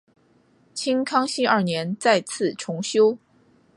[0.73, 3.19] 清康熙二年再次重修。